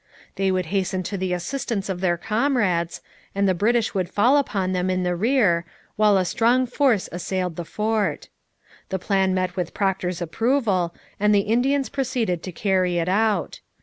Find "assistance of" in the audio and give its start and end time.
1.31-2.01